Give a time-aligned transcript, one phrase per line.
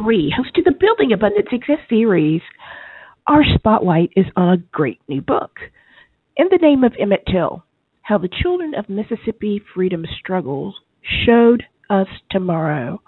[0.00, 2.40] Marie, host of the Building Abundant Success series.
[3.26, 5.58] Our spotlight is on a great new book,
[6.38, 7.64] In the Name of Emmett Till
[8.00, 10.74] How the Children of Mississippi Freedom Struggles
[11.26, 13.02] Showed Us Tomorrow.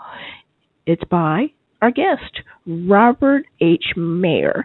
[0.84, 1.46] It's by
[1.80, 3.94] our guest, Robert H.
[3.96, 4.62] Mayer,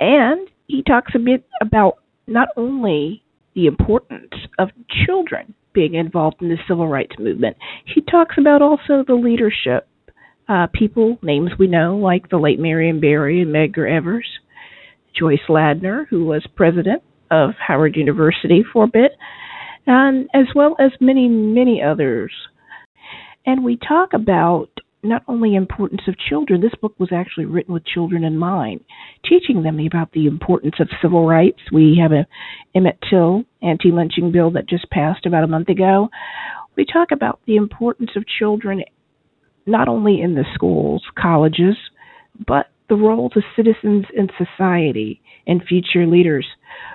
[0.00, 3.22] and he talks a bit about not only
[3.54, 4.70] the importance of
[5.06, 9.86] children being involved in the civil rights movement, he talks about also the leadership
[10.50, 14.26] uh, people, names we know, like the late Marion Barry and Medgar Evers,
[15.16, 19.12] Joyce Ladner, who was president of Howard University for a bit,
[19.86, 22.32] and as well as many, many others.
[23.46, 24.68] And we talk about
[25.02, 28.80] not only importance of children, this book was actually written with children in mind,
[29.26, 31.60] teaching them about the importance of civil rights.
[31.72, 32.26] We have a
[32.74, 36.08] Emmett Till anti-lynching bill that just passed about a month ago.
[36.76, 38.82] We talk about the importance of children
[39.70, 41.76] not only in the schools, colleges,
[42.46, 46.46] but the roles of citizens in society and future leaders.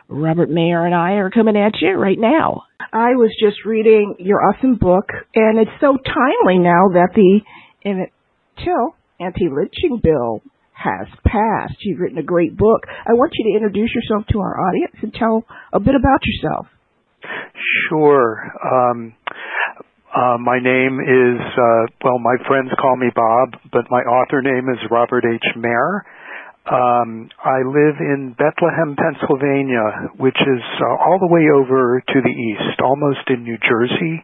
[0.08, 2.64] Robert Mayer and I are coming at you right now.
[2.94, 7.40] I was just reading your awesome book, and it's so timely now that the
[7.84, 8.12] Emmett
[8.64, 10.42] Till anti-lynching bill
[10.73, 11.76] has passed.
[11.82, 12.86] You've written a great book.
[12.88, 16.67] I want you to introduce yourself to our audience and tell a bit about yourself.
[17.89, 18.52] Sure.
[18.64, 19.16] Um,
[20.16, 24.71] uh, my name is, uh, well, my friends call me Bob, but my author name
[24.71, 25.44] is Robert H.
[25.59, 26.08] Mayer.
[26.66, 32.31] Um, I live in Bethlehem, Pennsylvania, which is uh, all the way over to the
[32.31, 34.23] east, almost in New Jersey.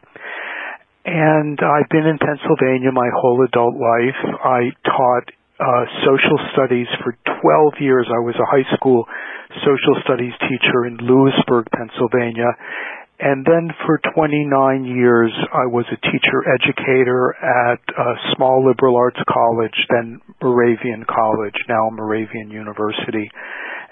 [1.06, 4.22] And I've been in Pennsylvania my whole adult life.
[4.48, 5.28] I taught
[5.60, 7.14] uh, social studies for
[7.44, 8.08] 12 years.
[8.10, 9.06] I was a high school
[9.60, 12.56] social studies teacher in Lewisburg, Pennsylvania.
[13.22, 19.20] And then for 29 years, I was a teacher educator at a small liberal arts
[19.30, 23.30] college, then Moravian College, now Moravian University.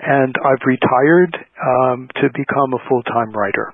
[0.01, 3.71] And I've retired um, to become a full-time writer.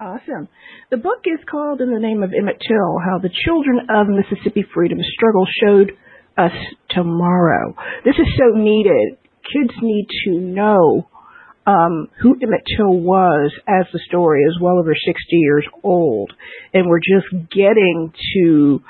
[0.00, 0.48] Awesome.
[0.90, 4.64] The book is called In the Name of Emmett Till, How the Children of Mississippi
[4.74, 5.92] Freedom Struggle Showed
[6.36, 6.56] Us
[6.90, 7.76] Tomorrow.
[8.04, 9.18] This is so needed.
[9.46, 11.06] Kids need to know
[11.68, 16.32] um, who Emmett Till was as the story is well over 60 years old.
[16.72, 18.80] And we're just getting to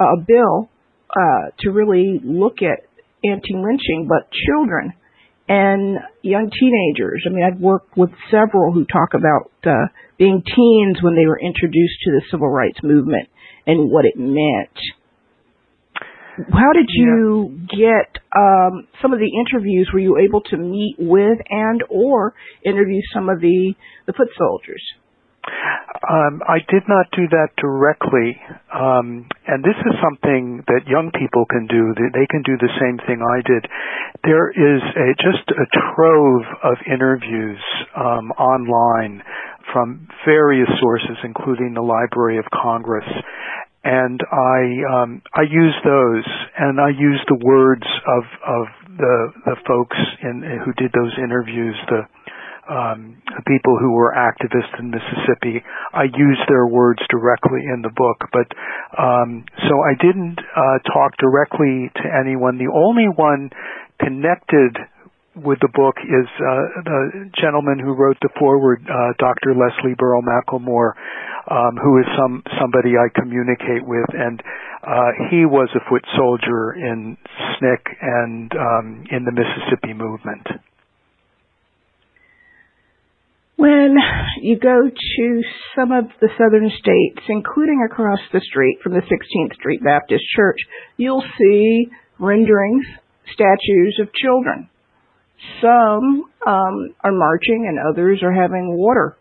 [0.00, 0.70] a bill
[1.10, 2.88] uh, to really look at
[3.22, 4.94] anti-lynching, but children
[5.46, 7.22] and young teenagers.
[7.26, 11.38] I mean, I've worked with several who talk about uh, being teens when they were
[11.38, 13.28] introduced to the civil rights movement
[13.66, 14.78] and what it meant.
[16.50, 18.00] How did you yeah.
[18.06, 19.90] get um, some of the interviews?
[19.92, 22.34] Were you able to meet with and or
[22.64, 23.74] interview some of the
[24.06, 24.82] the foot soldiers?
[26.02, 28.38] Um, I did not do that directly,
[28.74, 31.94] um, and this is something that young people can do.
[31.94, 33.66] They can do the same thing I did.
[34.22, 37.62] There is a, just a trove of interviews
[37.94, 39.22] um, online
[39.72, 43.06] from various sources, including the Library of Congress,
[43.84, 46.26] and I um, I use those,
[46.58, 48.64] and I use the words of of
[48.96, 52.02] the the folks in who did those interviews, the
[52.70, 55.62] um, people who were activists in Mississippi.
[55.92, 58.46] I use their words directly in the book, but
[58.94, 62.58] um, so I didn't uh, talk directly to anyone.
[62.58, 63.50] The only one
[63.98, 64.78] connected
[65.34, 69.56] with the book is uh, the gentleman who wrote the foreword, uh, Dr.
[69.56, 70.92] Leslie Burl McLemore,
[71.50, 74.40] um, who is some somebody I communicate with, and
[74.82, 77.16] uh, he was a foot soldier in
[77.60, 80.46] SNCC and um, in the Mississippi movement.
[83.56, 83.96] When
[84.40, 85.42] you go to
[85.76, 90.58] some of the southern states, including across the street from the 16th Street Baptist Church,
[90.96, 91.86] you'll see
[92.18, 92.84] renderings,
[93.32, 94.68] statues of children
[95.60, 99.16] some um, are marching and others are having water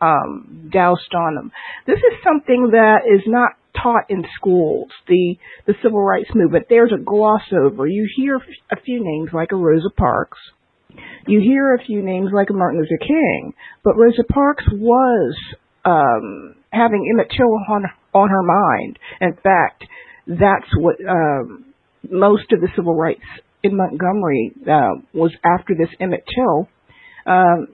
[0.00, 1.52] um, doused on them.
[1.86, 4.88] This is something that is not taught in schools.
[5.08, 5.36] The
[5.66, 6.66] the civil rights movement.
[6.68, 7.86] There's a gloss over.
[7.86, 10.38] You hear a few names like a Rosa Parks.
[11.26, 15.34] You hear a few names like Martin Luther King, but Rosa Parks was
[15.84, 18.98] um, having Emmett Till on on her mind.
[19.20, 19.84] In fact,
[20.26, 21.72] that's what um,
[22.10, 23.22] most of the civil rights
[23.62, 26.68] in Montgomery uh, was after this Emmett Till.
[27.26, 27.68] Um,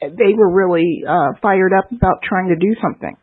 [0.00, 3.16] they were really uh, fired up about trying to do something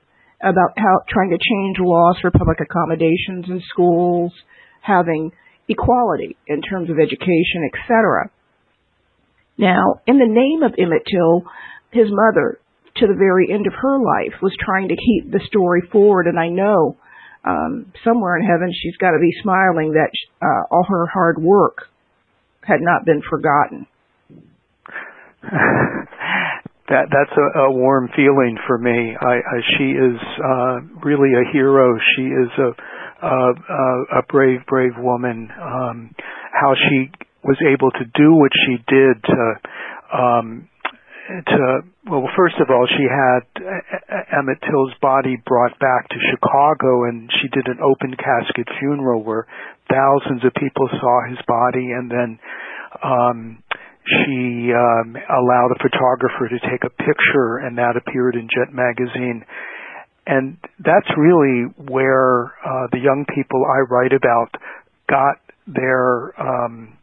[0.43, 4.33] about how trying to change laws for public accommodations in schools,
[4.81, 5.31] having
[5.69, 8.29] equality in terms of education, etc.
[9.57, 11.43] Now, in the name of Emmett Till,
[11.91, 12.59] his mother,
[12.97, 16.37] to the very end of her life, was trying to keep the story forward, and
[16.37, 16.97] I know
[17.45, 20.11] um, somewhere in heaven she's got to be smiling that
[20.41, 21.87] uh, all her hard work
[22.65, 23.87] had not been forgotten.
[26.89, 29.15] that that's a, a warm feeling for me.
[29.19, 31.97] I, I she is uh, really a hero.
[32.15, 32.71] She is a
[33.25, 35.49] a, a brave, brave woman.
[35.61, 36.15] Um,
[36.51, 37.09] how she
[37.43, 40.69] was able to do what she did to um,
[41.27, 41.79] to
[42.09, 43.43] well first of all she had
[44.37, 49.47] Emmett Till's body brought back to Chicago and she did an open casket funeral where
[49.89, 52.39] thousands of people saw his body and then
[53.03, 53.63] um
[54.05, 59.45] she um, allowed a photographer to take a picture, and that appeared in Jet magazine.
[60.27, 64.51] And that's really where uh, the young people I write about
[65.09, 66.97] got their um,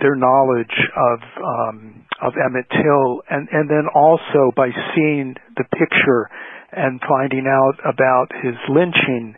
[0.00, 6.28] their knowledge of um, of Emmett Till, and and then also by seeing the picture
[6.72, 9.34] and finding out about his lynching,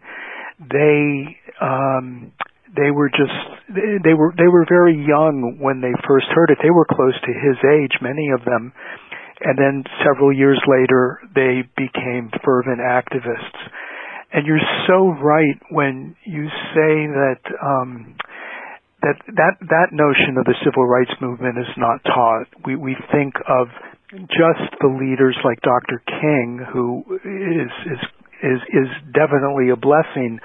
[0.58, 2.32] they um,
[2.75, 3.38] they were just
[3.69, 6.58] they were they were very young when they first heard it.
[6.62, 8.73] They were close to his age, many of them,
[9.40, 13.61] and then several years later they became fervent activists.
[14.32, 18.17] And you're so right when you say that um,
[19.03, 22.47] that that that notion of the civil rights movement is not taught.
[22.65, 23.69] We we think of
[24.29, 26.03] just the leaders like Dr.
[26.07, 28.03] King, who is is
[28.43, 30.39] is is definitely a blessing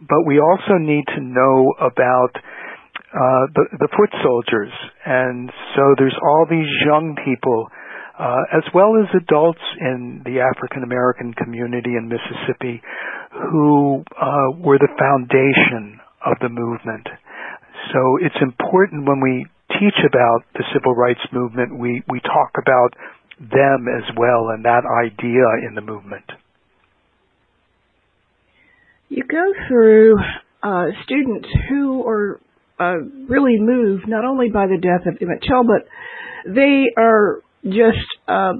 [0.00, 4.72] but we also need to know about uh, the, the foot soldiers.
[5.06, 7.68] And so there's all these young people,
[8.18, 12.82] uh, as well as adults in the African American community in Mississippi,
[13.50, 17.06] who uh, were the foundation of the movement.
[17.92, 19.46] So it's important when we
[19.78, 22.94] teach about the civil rights movement, we, we talk about
[23.38, 26.24] them as well and that idea in the movement.
[29.08, 30.16] You go through
[30.62, 32.40] uh, students who are
[32.80, 32.96] uh,
[33.28, 35.86] really moved not only by the death of Emmett Till, but
[36.52, 38.54] they are just uh,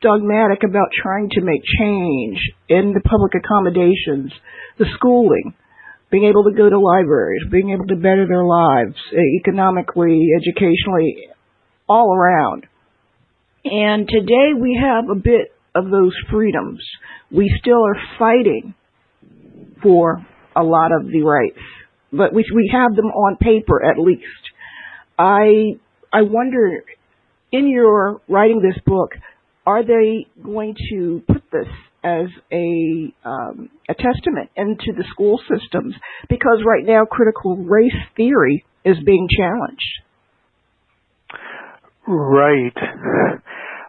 [0.00, 2.38] dogmatic about trying to make change
[2.68, 4.32] in the public accommodations,
[4.78, 5.54] the schooling,
[6.10, 11.28] being able to go to libraries, being able to better their lives uh, economically, educationally,
[11.88, 12.66] all around.
[13.64, 16.80] And today we have a bit of those freedoms.
[17.30, 18.74] We still are fighting
[19.82, 20.26] for
[20.56, 21.58] a lot of the rights,
[22.12, 24.24] but we we have them on paper at least.
[25.18, 25.78] I
[26.12, 26.84] I wonder,
[27.52, 29.10] in your writing this book,
[29.66, 31.68] are they going to put this
[32.04, 35.94] as a um, a testament into the school systems?
[36.28, 39.82] Because right now, critical race theory is being challenged.
[42.06, 42.76] Right.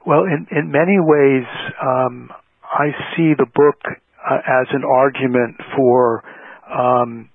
[0.06, 1.46] Well, in in many ways,
[1.82, 2.30] um,
[2.64, 6.24] I see the book uh, as an argument for
[6.70, 7.30] um,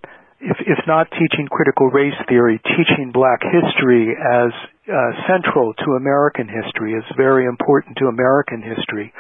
[0.45, 4.53] if, if not teaching critical race theory, teaching black history as
[4.93, 9.13] uh, central to American history, is very important to American history.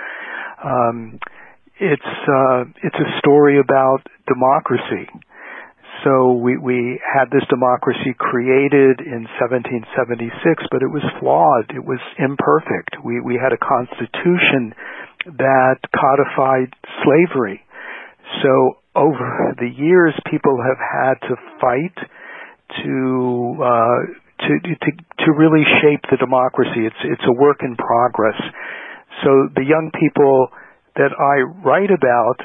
[0.63, 1.19] Um,
[1.81, 5.11] it's uh, it's a story about democracy.
[6.05, 11.73] So we we had this democracy created in 1776, but it was flawed.
[11.75, 13.03] It was imperfect.
[13.03, 14.75] We we had a constitution
[15.39, 16.71] that codified
[17.03, 17.65] slavery.
[18.43, 21.97] So over the years, people have had to fight
[22.85, 22.95] to
[23.59, 24.01] uh,
[24.47, 24.91] to to
[25.25, 26.87] to really shape the democracy.
[26.87, 28.39] It's it's a work in progress.
[29.23, 30.51] So the young people
[30.97, 32.39] that I write about,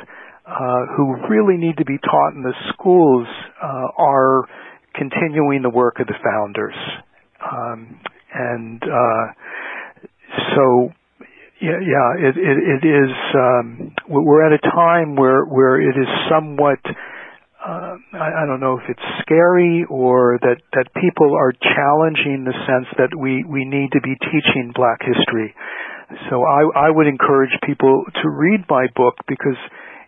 [0.46, 3.28] uh, who really need to be taught in the schools,
[3.62, 4.46] uh, are
[4.96, 6.76] continuing the work of the founders,
[7.40, 8.00] um,
[8.34, 9.26] and uh,
[10.56, 10.90] so
[11.62, 13.12] yeah, yeah, it it, it is.
[13.36, 16.80] Um, we're at a time where where it is somewhat.
[17.60, 22.56] Uh, I, I don't know if it's scary or that that people are challenging the
[22.64, 25.54] sense that we we need to be teaching Black history.
[26.30, 29.58] So I I would encourage people to read my book because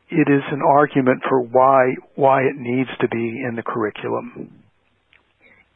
[0.09, 4.61] it is an argument for why why it needs to be in the curriculum.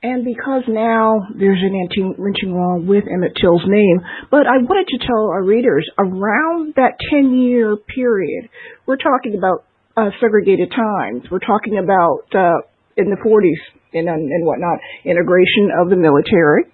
[0.03, 4.99] And because now there's an anti-lynching law with Emmett Till's name, but I wanted to
[5.01, 8.49] tell our readers around that 10-year period,
[8.85, 9.65] we're talking about
[9.97, 11.23] uh, segregated times.
[11.31, 12.61] We're talking about uh,
[12.97, 16.65] in the 40s and, and whatnot, integration of the military,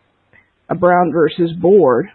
[0.70, 2.08] a Brown versus Board,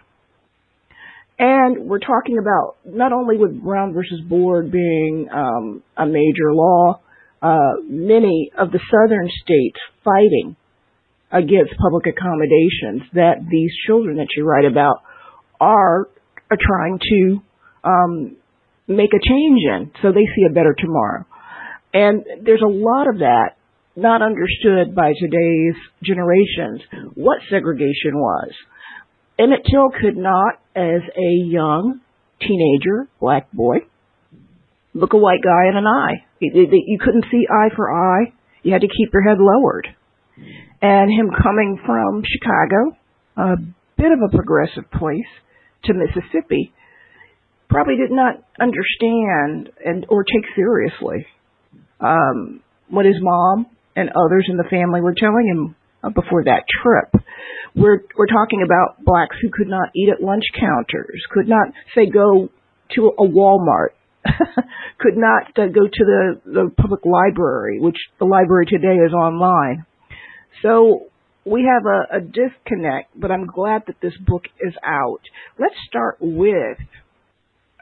[1.39, 6.99] and we're talking about not only with Brown versus Board being um, a major law,
[7.41, 10.55] uh, many of the southern states fighting
[11.31, 15.03] against public accommodations that these children that you write about
[15.59, 16.09] are
[16.49, 17.41] are trying to
[17.83, 18.37] um,
[18.87, 21.25] make a change in, so they see a better tomorrow.
[21.93, 23.57] And there's a lot of that
[23.95, 26.81] not understood by today's generations
[27.15, 28.51] what segregation was.
[29.39, 32.01] Emmett Till could not, as a young
[32.39, 33.77] teenager, black boy,
[34.93, 36.25] look a white guy in an eye.
[36.39, 38.33] You couldn't see eye for eye.
[38.61, 39.87] You had to keep your head lowered.
[40.81, 42.95] And him coming from Chicago,
[43.35, 43.55] a
[43.97, 45.31] bit of a progressive place,
[45.85, 46.73] to Mississippi,
[47.69, 51.25] probably did not understand and or take seriously
[51.99, 53.65] um, what his mom
[53.95, 57.23] and others in the family were telling him uh, before that trip.
[57.77, 62.09] We're we're talking about blacks who could not eat at lunch counters, could not say
[62.09, 62.49] go
[62.95, 63.93] to a Walmart,
[64.99, 69.85] could not uh, go to the the public library, which the library today is online.
[70.63, 71.07] So
[71.45, 75.21] we have a, a disconnect, but I'm glad that this book is out.
[75.59, 76.79] Let's start with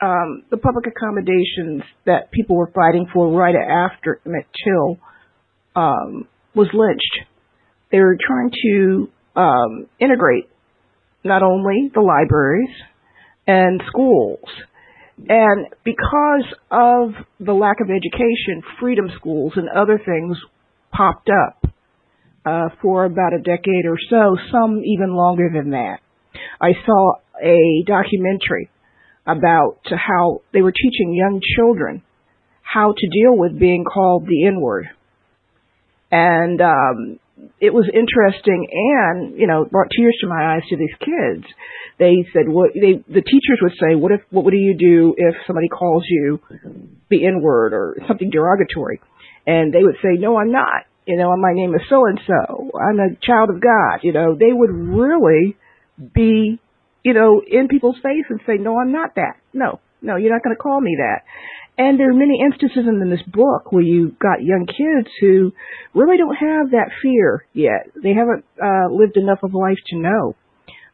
[0.01, 4.99] um, the public accommodations that people were fighting for right after Emmett Till
[5.75, 7.29] um, was lynched.
[7.91, 10.49] They were trying to um, integrate
[11.23, 12.69] not only the libraries
[13.47, 14.47] and schools,
[15.27, 20.37] and because of the lack of education, freedom schools and other things
[20.91, 21.71] popped up
[22.45, 25.99] uh, for about a decade or so, some even longer than that.
[26.61, 28.69] I saw a documentary
[29.25, 32.03] about how they were teaching young children
[32.61, 34.87] how to deal with being called the N word.
[36.11, 37.19] And um,
[37.59, 41.45] it was interesting and, you know, brought tears to my eyes to these kids.
[41.97, 45.35] They said what they the teachers would say, What if what would you do if
[45.47, 46.39] somebody calls you
[47.09, 48.99] the N word or something derogatory?
[49.47, 50.83] And they would say, No, I'm not.
[51.05, 52.71] You know, my name is so and so.
[52.75, 53.99] I'm a child of God.
[54.01, 55.55] You know, they would really
[56.13, 56.59] be
[57.05, 59.37] you know, in people's face and say, no, I'm not that.
[59.53, 61.21] No, no, you're not going to call me that.
[61.77, 65.51] And there are many instances in this book where you've got young kids who
[65.93, 67.91] really don't have that fear yet.
[68.01, 70.35] They haven't uh, lived enough of life to know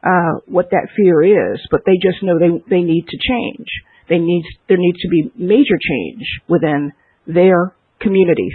[0.02, 3.68] uh, what that fear is, but they just know they they need to change.
[4.08, 6.92] They need there needs to be major change within
[7.26, 8.54] their communities.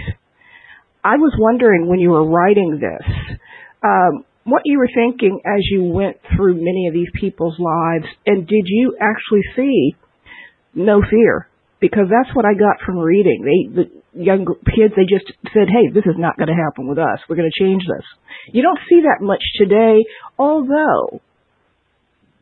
[1.02, 3.38] I was wondering when you were writing this,
[3.82, 8.46] um, what you were thinking as you went through many of these people's lives, and
[8.46, 9.96] did you actually see
[10.74, 11.48] no fear?
[11.80, 13.44] Because that's what I got from reading.
[13.46, 16.98] They, the young kids, they just said, "Hey, this is not going to happen with
[16.98, 17.22] us.
[17.28, 18.04] We're going to change this."
[18.52, 20.02] You don't see that much today,
[20.38, 21.20] although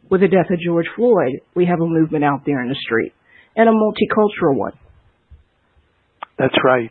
[0.09, 3.13] with the death of George Floyd, we have a movement out there in the street
[3.57, 4.73] and a multicultural one.
[6.39, 6.91] That's right.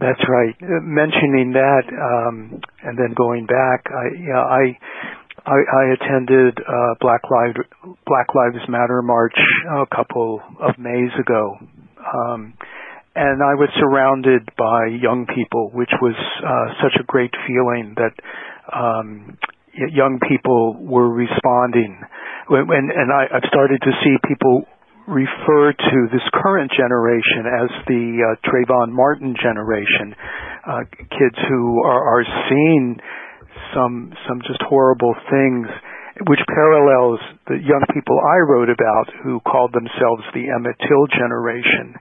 [0.00, 0.54] That's right.
[0.62, 4.78] Uh, mentioning that, um, and then going back, I, yeah, I,
[5.46, 7.58] I, I attended uh, Black Lives
[8.06, 9.36] Black Lives Matter march
[9.70, 11.56] a couple of Mays ago,
[12.00, 12.54] um,
[13.14, 18.14] and I was surrounded by young people, which was uh, such a great feeling that
[18.72, 19.38] um,
[19.74, 22.00] young people were responding.
[22.48, 24.64] When and I, I've started to see people
[25.06, 30.14] refer to this current generation as the uh, Trayvon Martin generation,
[30.66, 33.00] uh, kids who are, are seeing
[33.74, 35.66] some some just horrible things,
[36.28, 41.94] which parallels the young people I wrote about who called themselves the Emmett Till generation.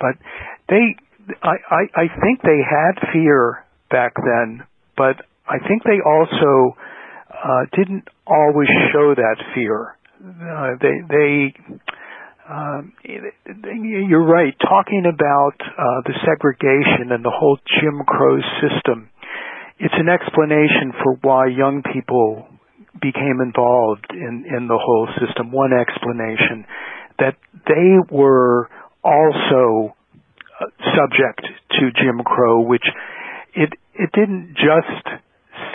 [0.00, 0.16] But
[0.68, 0.96] they,
[1.42, 4.64] I, I, I think they had fear back then,
[4.96, 6.76] but I think they also
[7.28, 9.96] uh, didn't always show that fear.
[10.20, 11.54] Uh, they they
[12.50, 14.54] um, you're right.
[14.58, 19.09] Talking about uh, the segregation and the whole Jim Crow system,
[19.80, 22.46] it's an explanation for why young people
[23.00, 25.52] became involved in, in the whole system.
[25.52, 26.68] One explanation
[27.18, 28.68] that they were
[29.02, 29.96] also
[30.60, 31.48] uh, subject
[31.80, 32.84] to Jim Crow, which
[33.54, 35.04] it it didn't just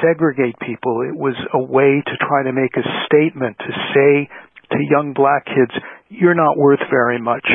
[0.01, 1.01] segregate people.
[1.01, 4.29] It was a way to try to make a statement to say
[4.71, 5.74] to young black kids,
[6.09, 7.45] you're not worth very much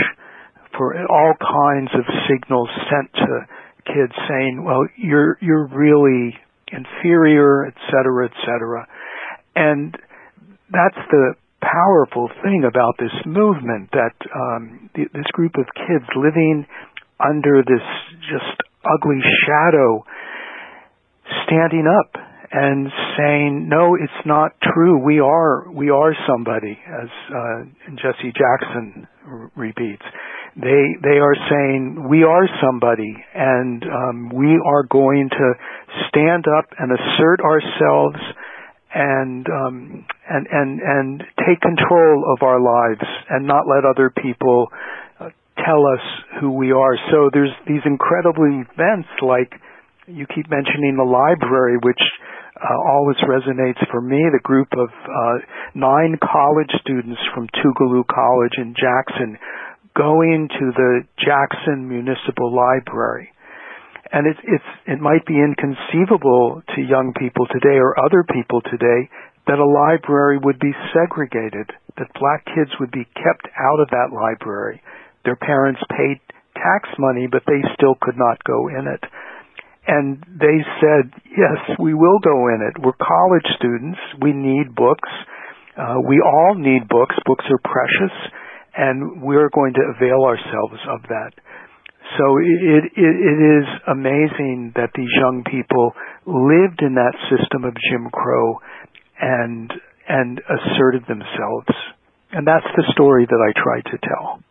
[0.77, 3.47] for all kinds of signals sent to
[3.81, 6.37] kids saying, well, you're, you're really
[6.71, 8.87] inferior, et cetera, et cetera.
[9.57, 9.95] And
[10.71, 16.67] that's the powerful thing about this movement that um, th- this group of kids living
[17.21, 17.85] under this
[18.21, 20.05] just ugly shadow
[21.45, 22.17] standing up
[22.53, 24.99] and saying, no, it's not true.
[25.05, 30.03] We are, we are somebody, as uh, Jesse Jackson r- repeats.
[30.57, 35.53] They, they are saying, we are somebody, and um, we are going to
[36.09, 38.19] stand up and assert ourselves
[38.93, 44.67] and um, and and and take control of our lives and not let other people
[45.21, 45.31] uh,
[45.63, 46.03] tell us
[46.41, 46.99] who we are.
[47.11, 49.55] So there's these incredible events like
[50.07, 52.03] you keep mentioning the library, which
[52.59, 54.19] uh, always resonates for me.
[54.33, 55.39] The group of uh,
[55.75, 59.39] nine college students from Tougaloo College in Jackson
[59.97, 63.33] going to the Jackson Municipal Library.
[64.13, 69.09] And it, it's, it might be inconceivable to young people today or other people today
[69.47, 74.11] that a library would be segregated, that black kids would be kept out of that
[74.11, 74.83] library.
[75.25, 76.21] Their parents paid
[76.55, 79.03] tax money, but they still could not go in it.
[79.87, 82.83] And they said, yes, we will go in it.
[82.83, 83.99] We're college students.
[84.21, 85.09] We need books.
[85.77, 87.17] Uh, we all need books.
[87.25, 88.15] Books are precious,
[88.77, 91.33] and we're going to avail ourselves of that.
[92.19, 95.93] So it, it, it is amazing that these young people
[96.27, 98.61] lived in that system of Jim Crow
[99.21, 99.73] and
[100.09, 101.71] and asserted themselves.
[102.33, 104.43] And that's the story that I try to tell.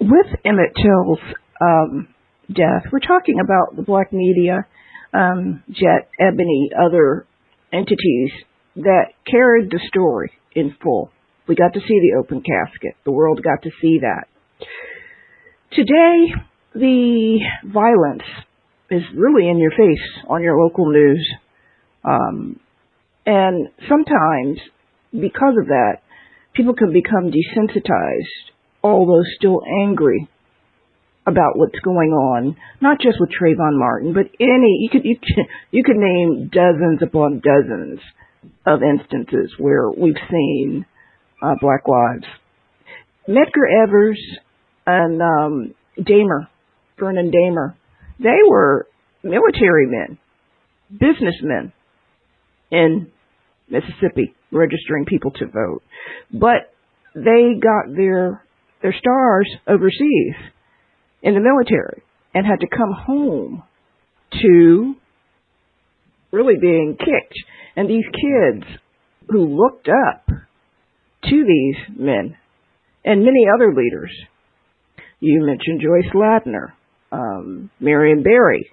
[0.00, 1.18] With Emmett Till's
[1.60, 2.08] um,
[2.48, 4.66] death, we're talking about the black media,
[5.12, 7.26] um, Jet, Ebony, other
[7.72, 8.30] entities
[8.76, 11.10] that carried the story in full.
[11.48, 12.94] We got to see the open casket.
[13.04, 14.28] The world got to see that.
[15.72, 16.34] Today,
[16.74, 18.28] the violence
[18.90, 21.26] is really in your face on your local news.
[22.04, 22.60] Um,
[23.26, 24.58] and sometimes,
[25.12, 25.98] because of that,
[26.54, 28.52] people can become desensitized,
[28.82, 30.28] although still angry
[31.26, 35.44] about what's going on, not just with Trayvon Martin, but any you could you could,
[35.70, 38.00] you could name dozens upon dozens
[38.66, 40.86] of instances where we've seen
[41.42, 42.24] uh, black lives.
[43.28, 44.20] Medgar Evers
[44.86, 46.48] and um, Dahmer,
[46.98, 47.74] Vernon Dahmer,
[48.18, 48.86] they were
[49.22, 50.18] military men,
[50.90, 51.72] businessmen
[52.70, 53.10] in
[53.68, 55.82] Mississippi, registering people to vote,
[56.32, 56.72] but
[57.14, 58.42] they got their
[58.80, 60.34] their stars overseas
[61.22, 62.02] in the military
[62.34, 63.62] and had to come home
[64.40, 64.94] to
[66.30, 67.34] really being kicked.
[67.76, 68.66] And these kids
[69.28, 70.28] who looked up
[71.24, 72.36] to these men
[73.04, 74.10] and many other leaders
[75.20, 76.72] you mentioned Joyce Ladner,
[77.10, 78.70] um, Marion Barry,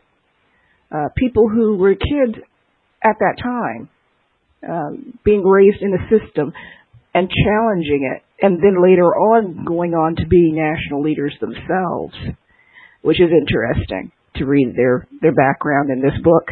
[0.92, 2.38] uh, people who were kids
[3.04, 3.90] at that time,
[4.68, 6.54] um, being raised in a system
[7.14, 12.16] and challenging it, and then later on going on to be national leaders themselves,
[13.02, 16.50] which is interesting to read their their background in this book.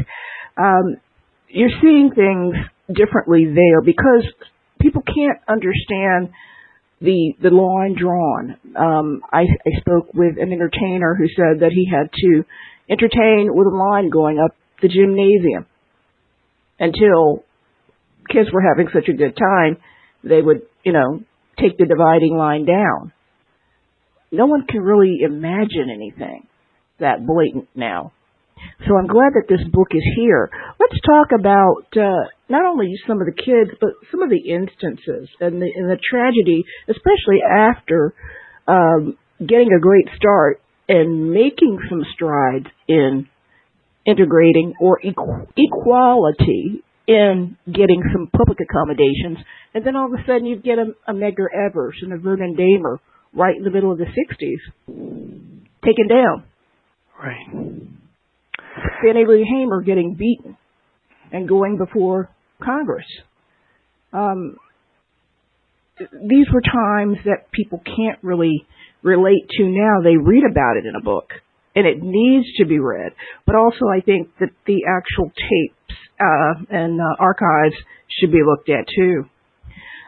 [0.58, 0.96] Um,
[1.50, 2.56] you're seeing things
[2.88, 4.26] differently there because
[4.84, 6.30] people can't understand
[7.02, 8.58] the the line drawn.
[8.76, 12.44] Um, I, I spoke with an entertainer who said that he had to
[12.90, 15.66] entertain with a line going up the gymnasium
[16.80, 17.44] until
[18.30, 19.78] kids were having such a good time,
[20.24, 21.24] they would, you know,
[21.60, 23.14] take the dividing line down.
[24.32, 26.48] No one can really imagine anything
[27.00, 28.12] that blatant now.
[28.88, 30.50] So I'm glad that this book is here.
[30.80, 35.28] Let's talk about uh, not only some of the kids, but some of the instances
[35.42, 38.14] and the, and the tragedy, especially after
[38.68, 43.28] um, getting a great start and making some strides in
[44.06, 49.40] integrating or equ- equality in getting some public accommodations,
[49.74, 52.56] and then all of a sudden you get a, a Medgar Evers and a Vernon
[52.56, 52.98] Dahmer
[53.34, 54.94] right in the middle of the 60s
[55.84, 56.44] taken down.
[57.22, 57.84] Right.
[59.02, 60.56] Fannie Lou Hamer getting beaten
[61.32, 62.30] and going before
[62.64, 63.06] Congress.
[64.12, 64.58] Um,
[66.00, 68.66] these were times that people can't really
[69.04, 70.02] relate to now.
[70.04, 71.30] They read about it in a book,
[71.76, 73.14] and it needs to be read.
[73.46, 77.76] But also, I think that the actual tapes uh, and uh, archives
[78.20, 79.24] should be looked at too.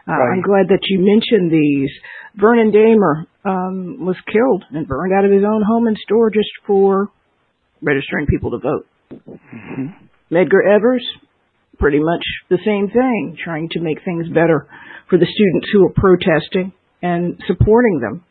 [0.08, 0.32] Uh, right.
[0.34, 1.90] I'm glad that you mentioned these.
[2.36, 6.50] Vernon Dahmer um, was killed and burned out of his own home and store just
[6.66, 7.10] for
[7.82, 8.86] registering people to vote.
[9.28, 10.34] Mm-hmm.
[10.34, 11.04] Medgar Evers,
[11.78, 14.68] pretty much the same thing, trying to make things better
[15.08, 18.24] for the students who are protesting and supporting them.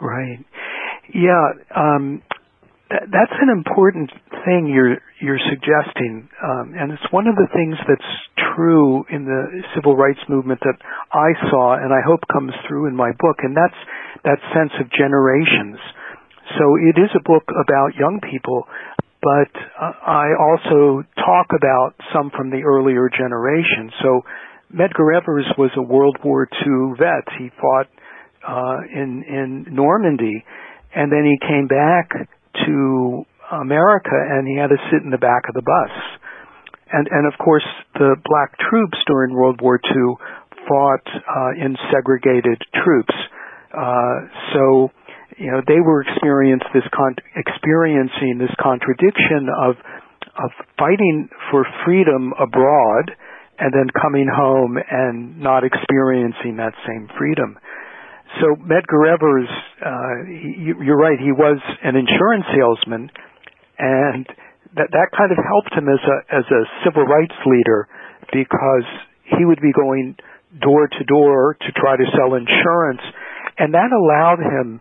[0.00, 0.44] Right.
[1.14, 1.52] Yeah.
[1.74, 2.22] Um,
[2.90, 4.10] th- that's an important
[4.44, 8.10] thing you're you're suggesting, um, and it's one of the things that's
[8.56, 10.74] true in the civil rights movement that
[11.12, 13.78] I saw, and I hope comes through in my book, and that's
[14.24, 15.78] that sense of generations.
[16.58, 18.66] So it is a book about young people,
[19.22, 23.90] but I also talk about some from the earlier generation.
[24.02, 24.22] So
[24.74, 27.24] Medgar Evers was a World War II vet.
[27.38, 27.88] He fought
[28.42, 30.44] uh, in in Normandy,
[30.94, 32.28] and then he came back
[32.66, 35.92] to America, and he had to sit in the back of the bus.
[36.90, 40.16] And and of course, the black troops during World War II
[40.66, 43.14] fought uh, in segregated troops
[43.72, 44.92] Uh, so,
[45.38, 49.76] you know, they were experience this con- experiencing this contradiction of
[50.36, 53.12] of fighting for freedom abroad
[53.58, 57.58] and then coming home and not experiencing that same freedom.
[58.40, 59.48] So Medgar Evers,
[59.84, 63.10] uh, he, you're right, he was an insurance salesman,
[63.78, 64.24] and
[64.74, 67.88] that that kind of helped him as a as a civil rights leader
[68.32, 68.88] because
[69.36, 70.16] he would be going
[70.60, 73.04] door to door to try to sell insurance,
[73.58, 74.80] and that allowed him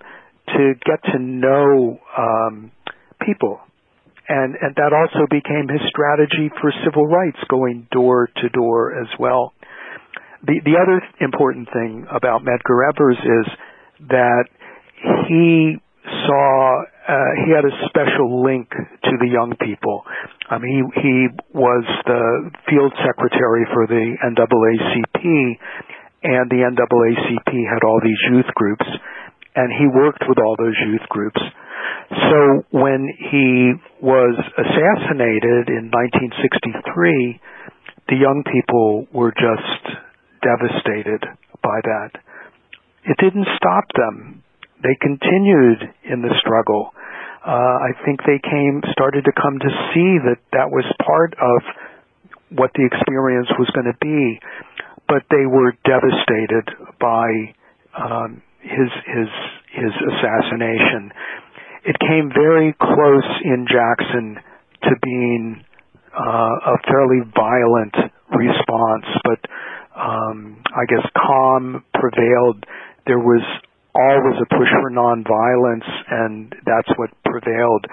[0.57, 2.71] to get to know um,
[3.25, 3.59] people
[4.31, 9.07] and and that also became his strategy for civil rights, going door to door as
[9.19, 9.53] well.
[10.47, 13.47] The the other important thing about Medgar Evers is
[14.07, 14.45] that
[15.27, 15.75] he
[16.25, 20.03] saw uh, he had a special link to the young people.
[20.49, 25.23] Um, he he was the field secretary for the NAACP,
[26.23, 28.87] and the NAACP had all these youth groups,
[29.55, 31.41] and he worked with all those youth groups.
[32.11, 37.39] So when he was assassinated in 1963,
[38.09, 39.83] the young people were just
[40.43, 41.23] devastated
[41.63, 42.11] by that.
[43.05, 44.43] It didn't stop them.
[44.83, 46.91] They continued in the struggle.
[47.45, 51.59] Uh, I think they came, started to come to see that that was part of
[52.57, 54.39] what the experience was going to be,
[55.07, 56.67] but they were devastated
[56.99, 57.55] by
[57.97, 59.29] um, his his
[59.73, 61.11] his assassination
[61.83, 64.37] it came very close in Jackson
[64.83, 65.65] to being
[66.13, 67.95] uh, a fairly violent
[68.29, 69.41] response, but
[69.97, 72.65] um, I guess calm prevailed.
[73.07, 73.41] There was
[73.95, 77.85] always a push for nonviolence, and that's what prevailed.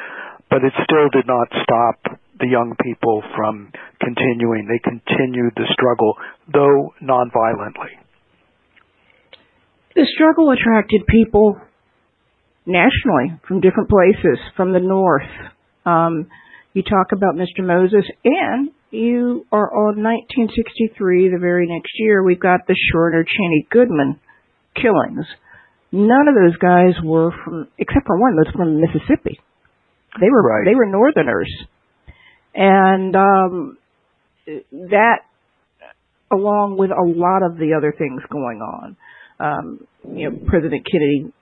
[0.50, 4.68] But it still did not stop the young people from continuing.
[4.68, 6.14] They continued the struggle,
[6.52, 7.96] though nonviolently.
[9.98, 11.58] The struggle attracted people
[12.64, 15.26] nationally from different places from the north.
[15.84, 16.28] Um,
[16.72, 17.66] you talk about Mr.
[17.66, 23.66] Moses, and you are on 1963, the very next year, we've got the Schwerner Chaney
[23.72, 24.20] Goodman
[24.76, 25.26] killings.
[25.90, 29.40] None of those guys were from, except for one, was from Mississippi.
[30.20, 30.64] They were right.
[30.64, 31.52] they were Northerners,
[32.54, 33.78] and um,
[34.46, 35.26] that,
[36.30, 38.96] along with a lot of the other things going on,
[39.40, 41.32] um, you know, President Kennedy's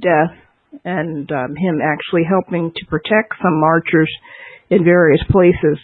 [0.00, 0.36] death,
[0.84, 4.10] and um, him actually helping to protect some marchers
[4.70, 5.78] in various places.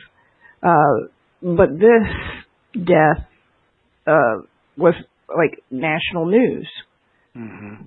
[0.62, 1.08] Uh,
[1.40, 3.26] but this death
[4.06, 4.42] uh,
[4.76, 4.94] was
[5.28, 6.68] like national news.
[7.36, 7.84] Mm-hmm.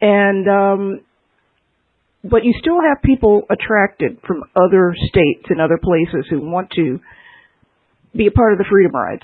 [0.00, 1.00] And um,
[2.24, 6.98] but you still have people attracted from other states and other places who want to
[8.16, 9.22] be a part of the freedom rides,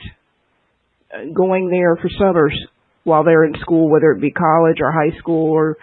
[1.12, 2.54] uh, going there for summers
[3.04, 5.76] while they're in school, whether it be college or high school or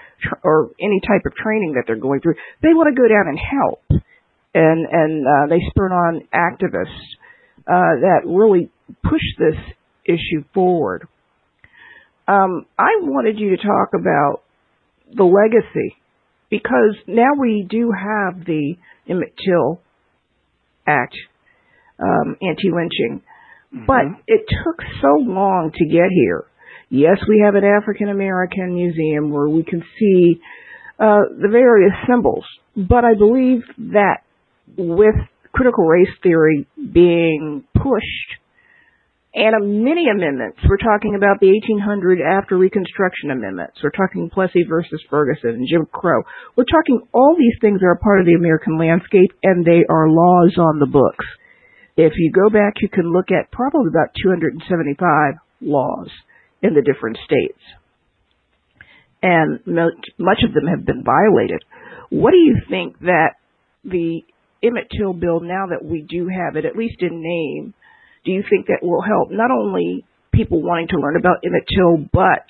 [0.43, 2.35] or any type of training that they're going through.
[2.61, 4.03] They want to go down and help,
[4.53, 6.99] and and uh, they spurn on activists
[7.67, 8.69] uh, that really
[9.03, 9.55] push this
[10.05, 11.07] issue forward.
[12.27, 14.41] Um, I wanted you to talk about
[15.13, 15.95] the legacy
[16.49, 18.75] because now we do have the
[19.07, 19.81] Emmett Till
[20.87, 21.15] Act,
[21.99, 23.21] um, anti-lynching,
[23.73, 23.85] mm-hmm.
[23.85, 26.45] but it took so long to get here
[26.91, 30.41] Yes, we have an African American museum where we can see
[30.99, 32.43] uh, the various symbols,
[32.75, 33.63] but I believe
[33.95, 34.27] that
[34.77, 35.15] with
[35.53, 38.31] critical race theory being pushed
[39.33, 45.01] and many amendments, we're talking about the 1800 after Reconstruction amendments, we're talking Plessy versus
[45.09, 46.23] Ferguson and Jim Crow,
[46.57, 50.11] we're talking all these things are a part of the American landscape and they are
[50.11, 51.23] laws on the books.
[51.95, 56.09] If you go back, you can look at probably about 275 laws
[56.61, 57.61] in the different states.
[59.23, 61.63] And much of them have been violated.
[62.09, 63.35] What do you think that
[63.83, 64.21] the
[64.63, 67.73] Emmett Till bill, now that we do have it, at least in name,
[68.25, 71.97] do you think that will help not only people wanting to learn about Emmett Till,
[72.11, 72.45] but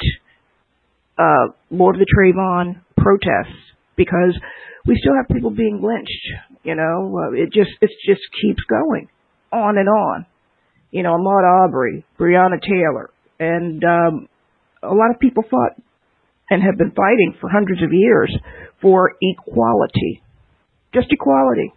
[1.17, 3.55] uh, more of the Trayvon protests?
[3.95, 4.37] Because
[4.85, 6.27] we still have people being lynched.
[6.63, 9.07] You know, uh, it just it just keeps going
[9.51, 10.25] on and on.
[10.91, 13.09] You know, Ahmaud Arbery, Breonna Taylor,
[13.41, 14.29] and um,
[14.83, 15.73] a lot of people fought
[16.49, 18.29] and have been fighting for hundreds of years
[18.81, 20.21] for equality,
[20.93, 21.73] just equality.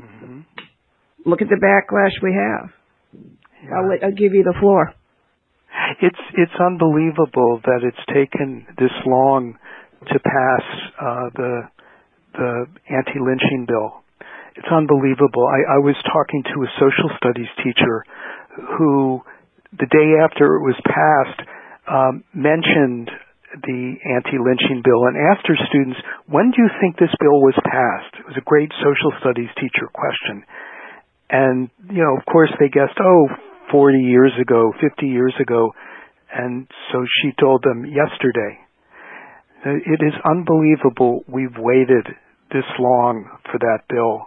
[0.00, 0.40] Mm-hmm.
[1.26, 2.70] Look at the backlash we have.
[3.64, 3.70] Yeah.
[3.74, 4.94] I'll, let, I'll give you the floor.
[6.00, 9.58] It's it's unbelievable that it's taken this long
[10.06, 10.64] to pass
[11.00, 11.52] uh, the
[12.34, 14.04] the anti-lynching bill.
[14.54, 15.50] It's unbelievable.
[15.50, 18.04] I, I was talking to a social studies teacher
[18.78, 19.22] who
[19.78, 21.40] the day after it was passed,
[21.90, 23.10] um, mentioned
[23.62, 28.14] the anti-lynching bill and asked her students, when do you think this bill was passed?
[28.18, 30.42] It was a great social studies teacher question.
[31.30, 33.28] And, you know, of course they guessed, oh,
[33.70, 35.72] 40 years ago, 50 years ago.
[36.34, 38.58] And so she told them yesterday.
[39.64, 42.06] It is unbelievable we've waited
[42.50, 44.26] this long for that bill.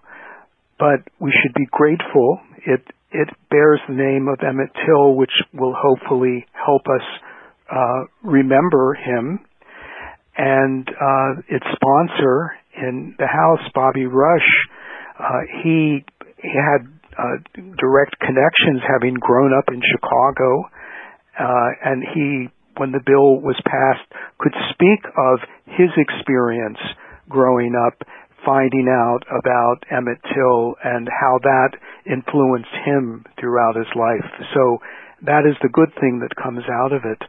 [0.80, 2.40] But we should be grateful.
[2.66, 2.82] It,
[3.12, 7.06] it bears the name of Emmett Till, which will hopefully help us
[7.72, 9.40] uh, remember him.
[10.38, 14.50] And uh, its sponsor in the House, Bobby Rush,
[15.20, 16.06] uh, he,
[16.38, 16.86] he had
[17.18, 17.42] uh,
[17.80, 20.70] direct connections, having grown up in Chicago,
[21.40, 24.06] uh, and he, when the bill was passed,
[24.38, 26.78] could speak of his experience
[27.30, 27.98] growing up,
[28.48, 31.76] finding out about Emmett Till and how that
[32.08, 34.32] influenced him throughout his life.
[34.56, 34.80] So
[35.28, 37.20] that is the good thing that comes out of it.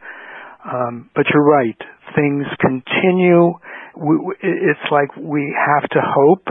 [0.63, 1.79] Um, but you're right.
[2.15, 3.59] Things continue.
[3.99, 6.47] We, it's like we have to hope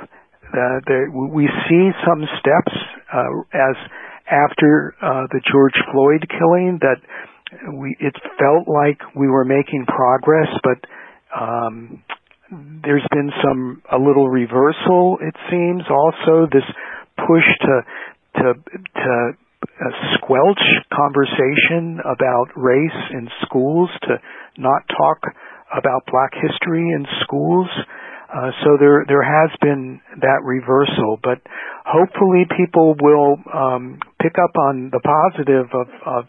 [0.51, 2.75] that there, we see some steps
[3.13, 3.75] uh, as
[4.27, 6.99] after uh, the George Floyd killing that
[7.71, 10.84] we it felt like we were making progress, but
[11.39, 12.03] um,
[12.52, 15.18] there's been some a little reversal.
[15.22, 16.64] It seems also this
[17.18, 17.76] push to
[18.42, 18.54] to
[18.96, 19.14] to
[19.68, 20.62] uh, squelch
[20.94, 24.18] conversation about race in schools, to
[24.58, 25.20] not talk
[25.76, 27.68] about black history in schools.
[28.28, 31.40] Uh, so there there has been that reversal, but
[31.86, 36.24] hopefully people will um, pick up on the positive of, of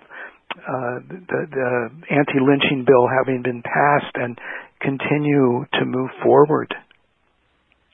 [0.58, 1.70] uh, the, the
[2.10, 4.38] anti-lynching bill having been passed and
[4.80, 6.74] continue to move forward.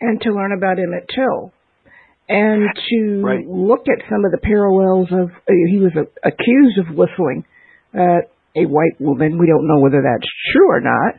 [0.00, 1.52] And to learn about Emmett Till
[2.28, 3.46] and to right.
[3.46, 7.44] look at some of the parallels of uh, he was uh, accused of whistling
[7.92, 9.38] at a white woman.
[9.38, 11.14] We don't know whether that's true or not,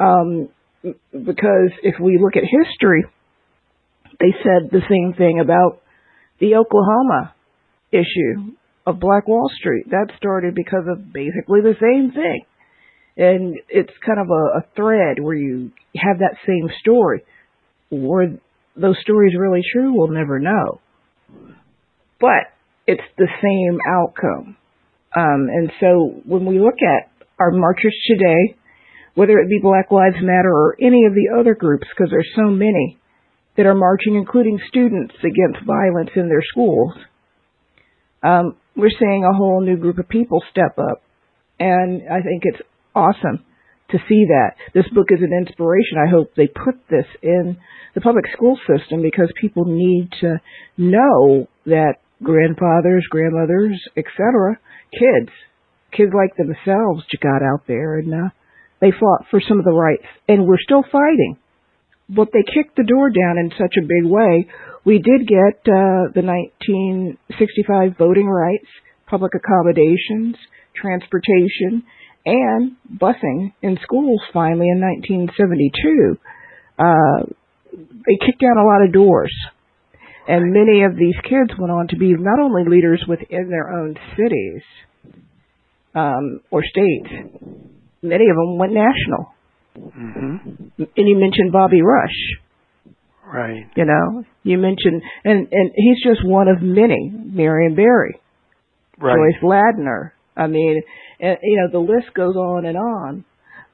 [0.00, 0.48] um,
[1.12, 3.04] because if we look at history,
[4.20, 5.80] they said the same thing about
[6.40, 7.34] the Oklahoma
[7.90, 8.52] issue
[8.86, 9.86] of Black Wall Street.
[9.90, 12.44] That started because of basically the same thing.
[13.16, 17.22] And it's kind of a, a thread where you have that same story.
[17.90, 18.26] Were
[18.76, 19.92] those stories really true?
[19.94, 20.80] We'll never know.
[22.20, 22.50] But
[22.86, 24.56] it's the same outcome.
[25.16, 28.56] Um, and so when we look at our marchers today,
[29.14, 32.50] whether it be Black Lives Matter or any of the other groups, because there's so
[32.50, 32.98] many
[33.56, 36.92] that are marching, including students against violence in their schools,
[38.24, 41.02] um, we're seeing a whole new group of people step up.
[41.60, 42.60] And I think it's
[42.94, 43.44] awesome
[43.90, 44.56] to see that.
[44.72, 45.98] This book is an inspiration.
[45.98, 47.56] I hope they put this in
[47.94, 50.40] the public school system because people need to
[50.78, 54.58] know that grandfathers, grandmothers, etc.,
[54.92, 55.30] kids,
[55.92, 58.28] kids like themselves got out there and uh,
[58.80, 61.38] they fought for some of the rights, and we're still fighting.
[62.08, 64.46] But they kicked the door down in such a big way.
[64.84, 68.68] We did get uh, the 1965 voting rights,
[69.06, 70.36] public accommodations,
[70.76, 71.84] transportation,
[72.26, 76.18] and busing in schools finally in 1972.
[76.78, 77.34] Uh,
[77.72, 79.32] they kicked down a lot of doors.
[80.26, 83.94] And many of these kids went on to be not only leaders within their own
[84.16, 84.62] cities
[85.94, 87.12] um, or states,
[88.02, 89.34] many of them went national.
[89.76, 90.82] Mm-hmm.
[90.96, 92.40] And you mentioned Bobby Rush.
[93.26, 93.66] Right.
[93.74, 97.10] You know, you mentioned, and and he's just one of many.
[97.12, 98.20] Marion Barry,
[98.98, 99.16] right.
[99.16, 100.10] Joyce Ladner.
[100.36, 100.82] I mean,
[101.20, 103.24] and, you know, the list goes on and on.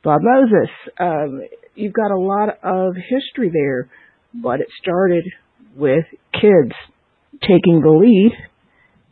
[0.03, 0.71] Bob Moses.
[0.99, 1.43] Um,
[1.75, 3.89] you've got a lot of history there,
[4.35, 5.25] but it started
[5.77, 6.73] with kids
[7.43, 8.33] taking the lead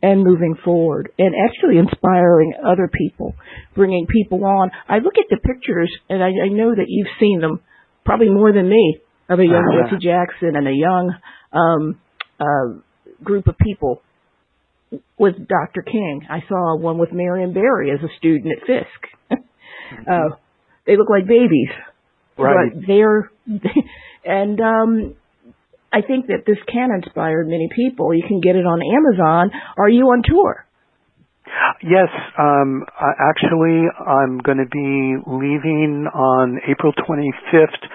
[0.01, 3.35] and moving forward and actually inspiring other people,
[3.75, 4.71] bringing people on.
[4.87, 7.59] I look at the pictures and I, I know that you've seen them
[8.05, 9.89] probably more than me of a young uh-huh.
[9.97, 11.13] Jesse Jackson and a young
[11.51, 11.99] um,
[12.39, 14.01] uh, group of people
[15.17, 15.81] with Dr.
[15.81, 16.25] King.
[16.29, 19.01] I saw one with Marion Barry as a student at Fisk.
[20.09, 20.35] uh,
[20.85, 21.69] they look like babies.
[22.37, 22.71] Right.
[22.73, 23.31] But they're,
[24.25, 25.15] and um,
[25.91, 28.13] I think that this can inspire many people.
[28.13, 29.51] You can get it on Amazon.
[29.77, 30.65] Are you on tour?
[31.81, 37.89] Yes, um, actually, I'm going to be leaving on April 25th.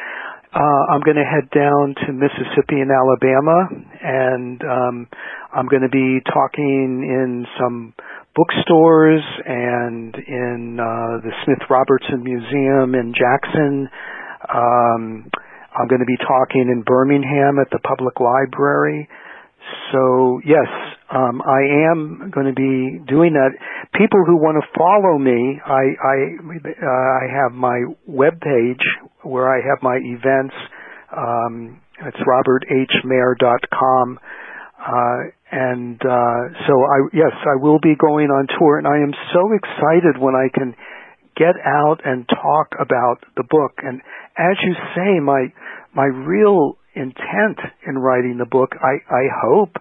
[0.54, 5.08] Uh, I'm going to head down to Mississippi and Alabama, and um,
[5.50, 7.92] I'm going to be talking in some
[8.36, 13.90] bookstores and in uh, the Smith Robertson Museum in Jackson.
[14.46, 15.26] Um,
[15.74, 19.08] I'm going to be talking in Birmingham at the public library.
[19.90, 20.70] So yes,
[21.10, 23.50] um, I am going to be doing that.
[23.92, 28.80] People who want to follow me, I I, uh, I have my web page
[29.22, 30.54] where I have my events.
[31.14, 34.18] Um, it's roberthmayer.com.
[34.80, 39.12] Uh, and uh, so I yes, I will be going on tour, and I am
[39.32, 40.74] so excited when I can
[41.36, 43.78] get out and talk about the book.
[43.78, 44.02] And
[44.36, 45.52] as you say, my
[45.94, 49.76] my real intent in writing the book, I, I hope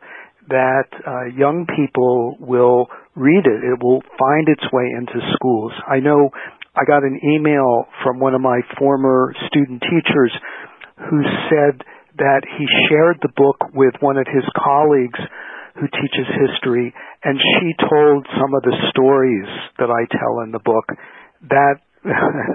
[0.50, 3.64] that uh, young people will read it.
[3.64, 5.72] It will find its way into schools.
[5.88, 6.30] I know
[6.76, 10.34] I got an email from one of my former student teachers
[11.10, 11.86] who said
[12.18, 15.20] that he shared the book with one of his colleagues
[15.76, 20.62] who teaches history and she told some of the stories that I tell in the
[20.62, 20.86] book
[21.50, 21.82] that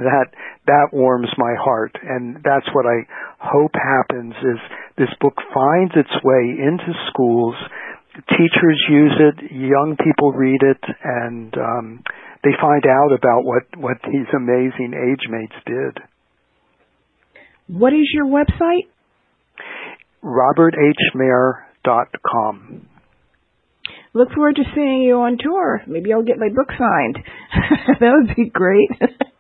[0.05, 0.29] that
[0.67, 3.07] that warms my heart and that's what I
[3.41, 4.59] hope happens is
[4.99, 7.55] this book finds its way into schools
[8.29, 12.03] teachers use it young people read it and um
[12.45, 15.99] they find out about what what these amazing age mates did
[17.69, 18.89] what is your website
[20.23, 22.87] roberthmayer.com
[24.13, 25.81] look forward to seeing you on tour.
[25.87, 27.19] Maybe I'll get my book signed.
[28.01, 28.91] that would be great.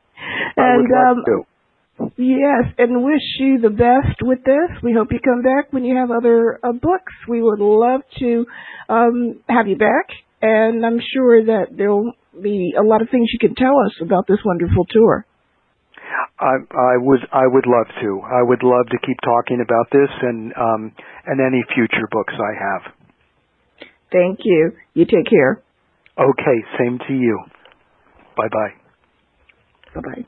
[0.56, 2.12] and um, to.
[2.16, 4.82] yes, and wish you the best with this.
[4.82, 7.12] We hope you come back when you have other uh, books.
[7.28, 8.46] We would love to
[8.88, 10.08] um, have you back,
[10.42, 14.26] and I'm sure that there'll be a lot of things you can tell us about
[14.26, 15.26] this wonderful tour.
[16.38, 18.20] I, I would I would love to.
[18.24, 20.92] I would love to keep talking about this and um,
[21.26, 22.92] and any future books I have.
[24.12, 24.72] Thank you.
[24.94, 25.62] You take care.
[26.18, 27.40] Okay, same to you.
[28.36, 28.77] Bye bye.
[29.94, 30.26] Bye bye.